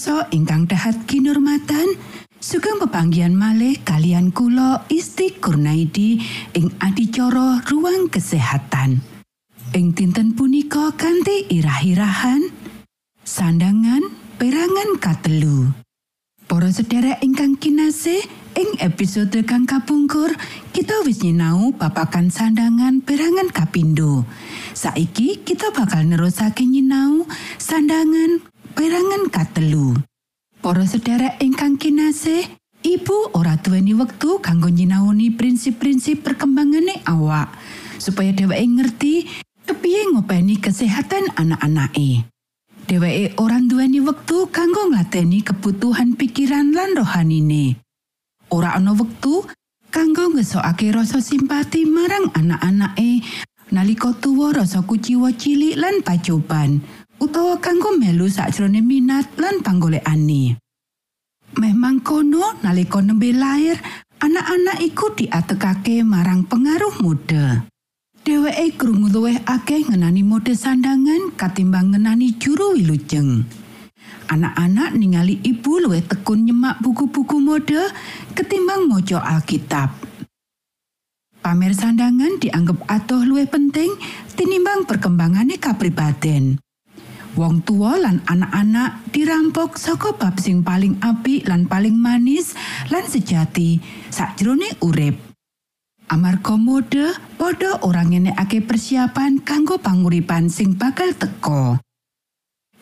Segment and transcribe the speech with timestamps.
[0.00, 1.84] Pamiarsa ingkang dahat kinurmatan,
[2.40, 6.16] sugeng pepanggihan malih kalian kula Isti Kurnaidi
[6.56, 9.04] ing adicara ruang kesehatan.
[9.76, 12.48] Ing dinten punika kanthi irah-irahan
[13.28, 14.08] Sandangan
[14.40, 15.68] perangan katelu.
[16.48, 18.24] Para sedherek ingkang kinasih,
[18.56, 20.32] ing episode kang kapungkur,
[20.72, 24.24] kita wis nyinau babagan sandangan perangan kapindo.
[24.72, 27.28] Saiki kita bakal nerusake nyinau
[27.60, 28.40] sandangan
[28.72, 29.98] perangan katelu.
[30.60, 37.52] Para sedherek ingkang kinasih, Ibu ora duweni wektu kanggo nyinaoni prinsip-prinsip perkembangane awak
[38.00, 39.14] supaya dheweke ngerti
[39.68, 42.24] kepiye ngopeni kesehatan anak-anake.
[42.88, 47.76] Dheweke ora duweni wektu kanggo nglateni kebutuhan pikiran lan rohanine.
[48.48, 49.44] Ora ana wektu
[49.92, 53.20] kanggo ngesokake rasa simpati marang anak-anake
[53.76, 56.80] nalika tuwa rasa kuciwa cilik lan pacoban
[57.20, 60.56] utawa kanggo melu sakjroning minat lan panggolekane.
[61.60, 63.76] Meh mangkono nalika nembe lair,
[64.24, 67.68] anak-anak iku diatekake marang pengaruh mode.
[68.20, 73.44] Dheweke krungu luwih akeh ngenani mode sandangan katimbang ngenani juru wilujeng.
[74.30, 77.80] Anak-anak ningali ibu luwih tekun nyemak buku-buku mode
[78.36, 79.90] ketimbang maca Alkitab.
[81.40, 83.90] Pamer sandangan dianggep atuh luwih penting
[84.36, 86.60] tinimbang perkembangane kapribaden.
[87.38, 92.58] Wong tua lan anak-anak dirampok saka bab sing paling apik lan paling manis
[92.90, 93.78] lan sejati
[94.10, 95.14] sakjroning urip.
[96.10, 101.78] Amarga mode padha ora ngenekake persiapan kanggo panguripan sing bakal teka.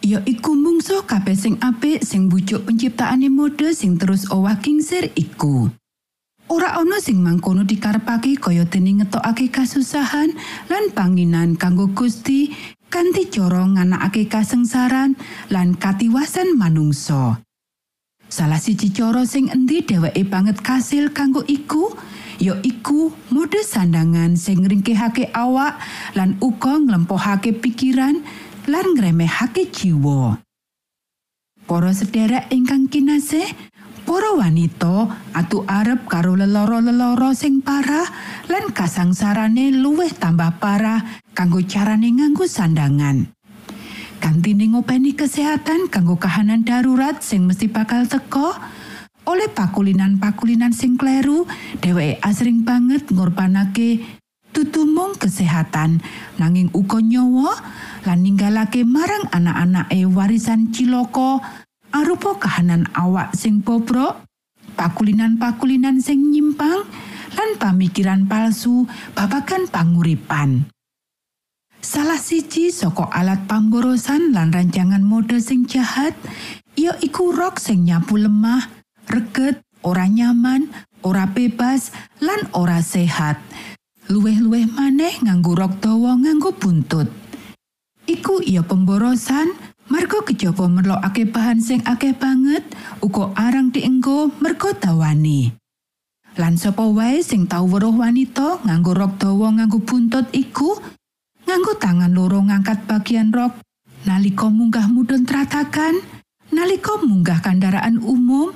[0.01, 5.69] Ya iku mungso kabeh sing apik sing bujuk penciptaane mode sing terus owah kingsir iku.
[6.49, 10.33] Ora ana sing mangkono dikarepake kaya dene ngetokake kasusahan
[10.73, 12.57] lan panginan kanggo Gusti
[12.89, 15.15] kanthi cara nganakake kasengsaran
[15.53, 17.41] lan katiwasan manungsa.
[18.29, 21.97] Salah siji cara sing endi dheweke banget kasil kanggo iku,
[22.37, 25.81] ya iku mode sandangan sing ngringkehake awak
[26.13, 28.21] lan uga nglempohake pikiran
[28.69, 30.45] lan ngremehake jiwa.
[31.69, 33.49] Para sederek ingkang kinasih,
[34.09, 38.09] para wanita atu arep karo leloro-leloro sing parah
[38.49, 41.01] lan kasangsarane luwih tambah parah
[41.39, 43.31] kanggo carane nganggo sandangan.
[44.19, 48.59] Kantine ngopeni kesehatan kanggo kahanan darurat sing mesti bakal teko,
[49.23, 51.47] oleh pakulinan-pakulinan sing kleru,
[51.79, 54.03] dheweke asring banget ngorbanake
[54.51, 56.03] tutumung kesehatan
[56.43, 57.55] nanging uga nyawa
[58.03, 61.39] lan ninggalake marang anak-anake warisan ciloko
[61.95, 64.27] arupa kahanan awak sing bobrok,
[64.75, 66.83] pakulinan-pakulinan sing nyimpang
[67.39, 70.67] lan pamikiran palsu babagan panguripan.
[71.79, 76.11] Salah siji saka alat pamborosan lan rancangan mode sing jahat,
[76.75, 78.67] ya iku rok sing nyapu lemah,
[79.07, 80.75] reget, ora nyaman,
[81.07, 83.39] ora bebas, lan ora sehat.
[84.11, 87.07] Luwih-luwih maneh nganggo rok dawa nganggo buntut.
[88.11, 89.55] Iku iya pemborosan,
[89.87, 92.67] merga kejaba merlokake bahan sing akeh banget,
[92.99, 95.55] uga arang dienggo merga dawane.
[96.35, 100.98] Lan sapa wae sing tau weruh wanita nganggo rok dawa nganggo buntut iku,
[101.49, 103.57] nganggo tangan loro ngangkat bagian rok
[104.05, 105.97] nalika munggah mudhun tratakan,
[106.53, 108.53] nalika munggah kendaraan umum,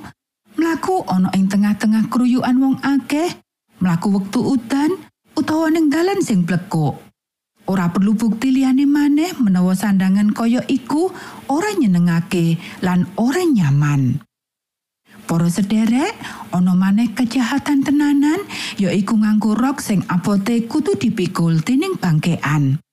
[0.55, 3.33] mlaku ana ing tengah-tengah kruyukan wong akeh,
[3.81, 4.93] mlaku wektu udan
[5.33, 7.01] utawa ning dalan sing blekuk.
[7.63, 11.07] Ora perlu bukti liyane maneh menawa sandangan kaya iku
[11.47, 14.19] ora nyenengake lan ora nyaman.
[15.23, 16.11] Para sederek,
[16.51, 18.43] ana maneh kejahatan tenanan
[18.75, 22.83] yaiku nganggo rok sing abote kudu dipikul dening bangkean.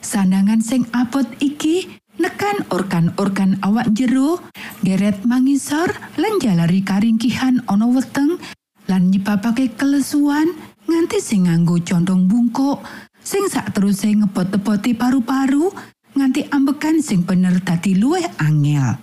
[0.00, 4.40] Sandangan sing abot iki nekan organ-organ awak jero,
[4.80, 8.40] deret mangisor lan jalari karingkihan ana weteng
[8.88, 12.84] lan nyebabake kelesuan nganti sing nganggo condong bungkuk
[13.24, 15.72] sing sak teruse ngebot-eboti paru-paru
[16.14, 19.00] nganti ambekan sing bener dadi luwih angel.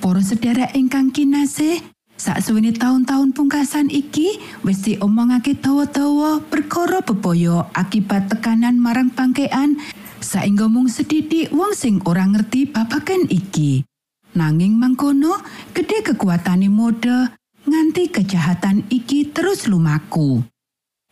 [0.00, 1.78] Para sedherek ingkang kinasih,
[2.20, 9.80] Saksuwene taun-taun pungkasan iki wis diomongake dawa-dawa perkara bebaya akibat tekanan marang pangkean
[10.20, 13.88] saengga mung sedidik wong sing ora ngerti babagan iki.
[14.36, 15.40] Nanging mangkono,
[15.72, 17.32] gede kekuatane mode
[17.64, 20.44] nganti kejahatan iki terus lumaku.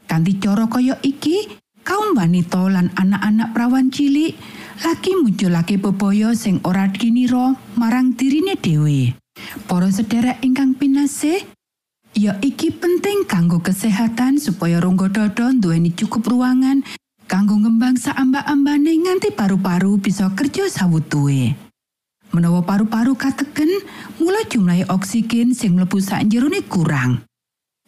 [0.04, 1.56] Kanthi cara kaya iki,
[1.88, 4.36] kaum wanita lan anak-anak prawan cilik
[4.84, 9.16] lagi munculake bebaya sing ora dinira marang dirine dhewe.
[9.68, 11.44] Para sedherek ingkang pinasih,
[12.16, 16.82] ya iki penting kanggo kesehatan supaya rongga dada duweni cukup ruangan
[17.28, 21.52] kanggo ngembang saamba-ambane nganti paru-paru bisa kerja sawutuwe.
[22.32, 23.68] Menawa paru-paru kateken,
[24.20, 27.24] mula jumlahe oksigen sing mlebu sak jerone kurang.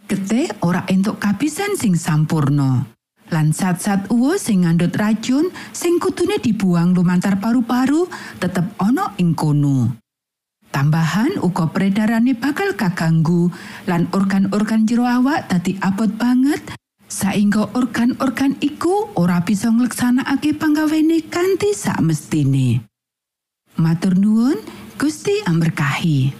[0.08, 2.88] Getih ora entuk kabisan sing sampurno.
[3.30, 8.10] Lan sat-sat uwo sing ngandut racun sing kutune dibuang lumantar paru-paru
[8.42, 9.94] tetep ana ing kono.
[10.70, 13.50] Tambahan uga peredarane bakal kaganggu
[13.90, 16.62] lan organ-organ jero awak dadi abot banget
[17.10, 22.86] saingga organ-organ iku ora bisa ngleksanakake panggawene kanthi sak mestine.
[23.74, 24.62] Matur nuwun,
[24.94, 26.39] Gusti amberkahi.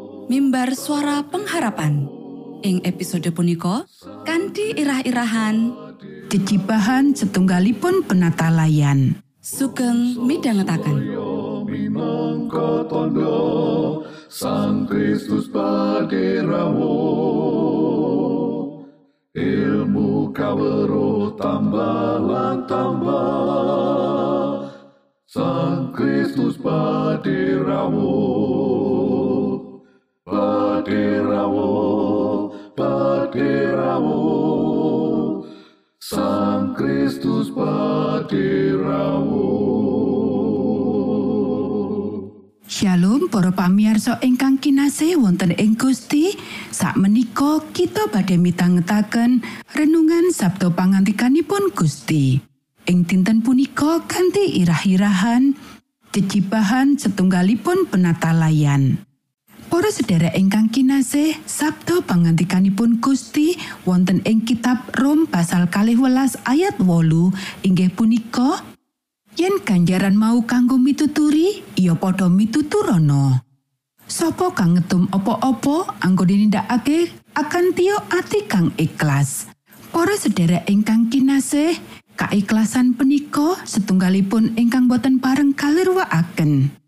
[0.31, 2.07] mimbar suara pengharapan.
[2.63, 3.83] Ing episode punika
[4.23, 5.75] kanthi irah-irahan
[6.31, 9.19] Jejibahan setunggalipun penata layan.
[9.43, 10.15] sugeng
[11.67, 16.95] minangka tondo Sang Kristus paderamu
[19.35, 22.23] ilmu kawero tambah
[22.71, 24.71] tambah
[25.27, 28.15] Sang Kristus paderamu
[30.91, 31.71] paderamu
[32.75, 34.19] paderamu
[36.03, 39.47] Sang Kristus paderamu
[42.67, 46.35] Shalom para pamiarsa ingkang kinasih wonten ing Gusti.
[46.71, 52.41] Sakmenika kita badhe mitangetaken renungan Sabtu pangantikanipun Gusti.
[52.89, 55.55] Ing dinten punika kanthi irah-irahan
[56.11, 59.10] jejibahan setunggalipun penata layan.
[59.71, 63.55] Para sedherek ingkang kinasih, Sabtu pangantikanipun Gusti
[63.87, 67.31] wonten ing kitab Rom pasal kalih welas ayat wolu
[67.63, 68.67] inggih punika
[69.39, 73.47] Yen ganjaran mau kanggo mituturi, ya padha mituturana.
[74.03, 79.47] Sapa kang ngetum apa-apa anggone nindakake akan tiyo ati kang ikhlas.
[79.95, 81.79] Para sedherek ingkang kinasih,
[82.19, 86.80] kaikhlasan punika setunggalipun ingkang boten pareng kalirwakaken.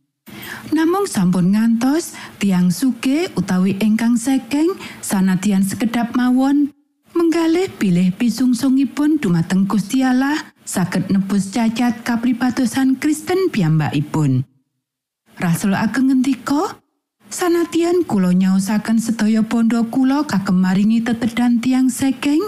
[0.73, 4.73] Namung sampun ngantos tiang suge utawi ingkang sekeng
[5.05, 6.73] sanadyan sekedap mawon
[7.13, 10.33] menggalih bilih pisungsungipun dumateng Gusti Allah
[10.65, 14.49] saged nebus cacat kapribatosan Kristen piyambakipun.
[15.38, 16.81] Rasul ageng ngendika,
[17.29, 19.86] sanadyan kula nyaosaken sedaya pondo
[20.25, 22.41] kagem maringi tetedan tiang sekeng,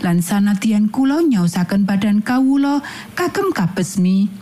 [0.00, 2.80] lan sanadyan kula nyaosaken badan kawula
[3.12, 4.32] kagem kabesmi.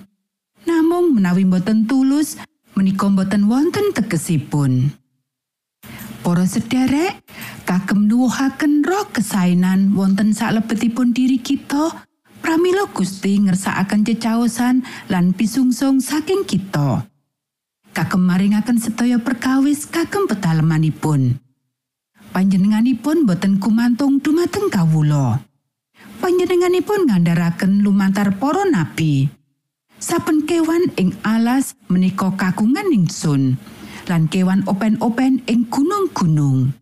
[0.71, 2.39] Namung menawi boten tulus,
[2.79, 4.95] menika boten wonten tegesipun.
[6.23, 7.19] Para sederek,
[7.67, 12.07] kagem nuwuhaken roh kesainan wonten salebetipun diri kita,
[12.39, 17.03] pramila Gusti ngersakaken cecaosan lan pisungsung saking kita.
[17.91, 21.43] Kagem maringaken sedaya perkawis kagem petalemanipun.
[22.31, 25.43] Panjenenganipun boten kumantung dumateng kawula.
[26.23, 29.38] Panjenenganipun ngandharaken lumantar para nabi.
[29.99, 33.59] Saben kewan ing alas menika kagungan ingsun.
[34.09, 36.73] lan kewan open-open ing gunung-gunung.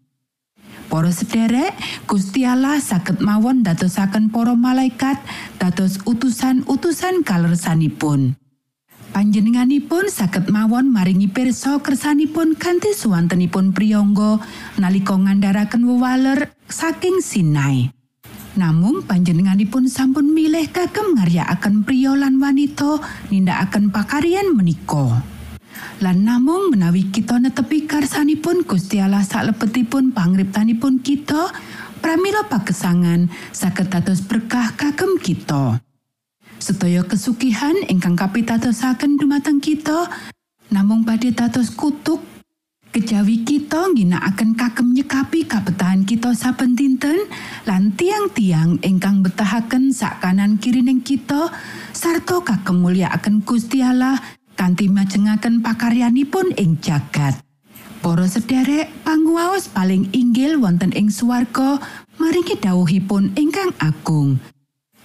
[0.86, 1.74] Para sederek,
[2.06, 5.18] Gusti Allah saged mawon dadosaken para malaikat
[5.58, 8.38] dados utusan-utusan kalersanipun.
[9.10, 14.38] Panjenenganipun saged mawon maringi pirsa kersanipun kanthi suwantenipun priyangga
[14.78, 17.95] nalika ngandharaken wewaler saking Sinai.
[18.56, 25.20] Namung panjenenganipun sampun milih kagem ngaryakaken priya lan wanita nindakaken pakaryan menika.
[26.00, 31.52] lan namung menawi kita netepi karsanipun Gusti Allah salebetipun pangriptanipun kita
[32.00, 35.80] pramila pagesangan saged dados berkah kagem kita
[36.60, 40.08] sedaya kesukihan ingkang kapitadosaken dumateng kita
[40.72, 42.24] namung badhe dados kutuk
[42.94, 47.28] kejawi kita ngginakaken kagem nyekapi kabetahan kita saben dinten
[47.66, 51.50] lan tiang-tiang ingkang betahaken sak kanan kirining kita
[51.92, 54.18] sarta kagem mulyakaken Gusti Allah
[54.56, 57.38] kanthi majengaken pakaryanipun ing jagat.
[58.00, 61.80] Para sederek, panguwaos paling inggil wonten ing swarga
[62.22, 64.38] maringi dawuhipun ingkang agung.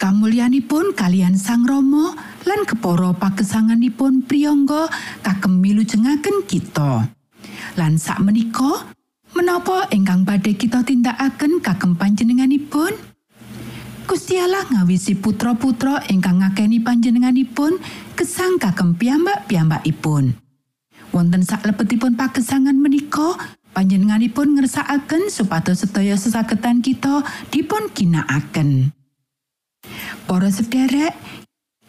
[0.02, 4.90] Kamulyanipun kalian Sang Rama lan kepara pagesanganipun priyangga
[5.22, 7.21] kagem milujengaken kita.
[7.80, 8.84] Lan sak menika,
[9.32, 12.92] menapa ingkang badhe kita tindakaken kagem panjenenganipun?
[14.04, 17.80] Gusti Allah ngawisi putra-putra ingkang ngakeni panjenenganipun
[18.20, 20.36] gesang kagem piyambak-piyambakipun.
[21.16, 23.40] Wonten saklebetipun pagesangan menika,
[23.72, 27.24] panjenenganipun ngersakaken supados sedaya sesagetan kita
[27.56, 28.92] dipun ginakaken.
[30.28, 31.16] Para sederek,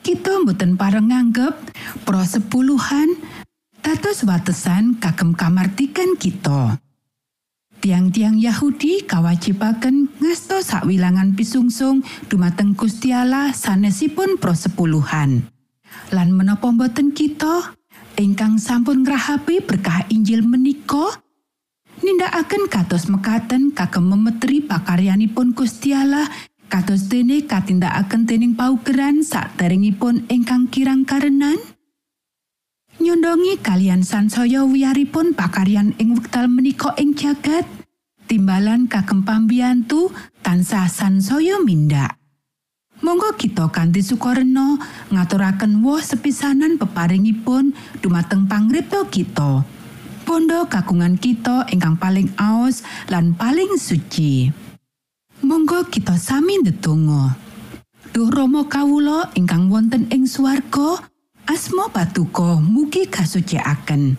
[0.06, 1.54] kita mboten pareng nganggep
[2.06, 3.18] pro sepuluhan
[3.82, 6.78] dados watesan kagem kamartikan kita.
[7.82, 15.50] Tiang-tiang Yahudi kawajibaken ngasta sakwilangan pisungsung dumateng Gusti Allah sanesipun prosepuluhan.
[16.14, 17.74] Lan menapa boten kita
[18.14, 21.18] ingkang sampun ngrahapi berkah Injil menika
[22.06, 26.30] nindakaken kados mekaten kagem memetri pakaryanipun Gusti Allah
[26.70, 31.58] kados dene katindakaken dening paugeran saderengipun ingkang kirang karenan
[33.02, 37.66] nyondongi kalian sansaya wiyaripun pakaryan ing wekdal menika ing jagat
[38.30, 42.22] timbalan kagem pambiyantu tansah sansaya mindak
[43.02, 44.78] Monggo kita kanthi sukarena
[45.10, 49.66] ngaturaken woh sepisanan peparingipun dumateng pangripta kita.
[50.22, 54.54] Pondo kagungan kita ingkang paling aos lan paling suci.
[55.42, 57.34] Monggo kita sami ndedonga.
[58.14, 61.02] Duh Rama kawula ingkang wonten ing swarga,
[61.46, 64.14] asma patuko mugi kasucikaken.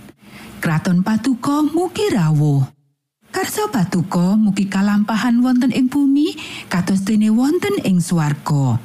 [0.60, 2.64] Kraton patuko mugi rawuh.
[3.34, 6.36] Karso patuko mugi kalampahan wonten ing bumi
[6.70, 8.80] kados dene wonten ing swarga.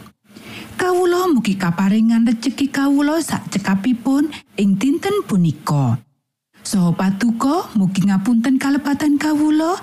[0.79, 5.99] Kawula mugi kaparingan rejeki kawula sak cekapipun ing dinten punika.
[6.63, 9.77] Soho patuko mugi ngapunten kalepatan kawula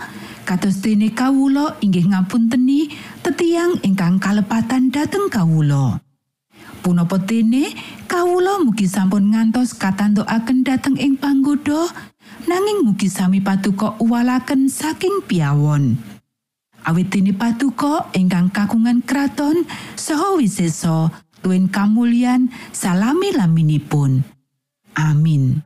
[0.48, 2.94] kados dene kawula inggih ngapunteni
[3.26, 6.00] tetiang ingkang kalepatan dhateng kawula.
[6.86, 7.74] Punapa dene
[8.06, 11.90] kawula mugi sampun ngantos katantukaken dhateng ing panggoda
[12.46, 15.98] nanging mugi sami patuko uwalaken saking piawon.
[16.86, 19.66] Awit dene patuko ingkang kagungan kraton
[19.98, 21.10] saha wisesa
[21.42, 24.22] tuwin kamulyan salami laminipun.
[24.96, 25.66] Amin.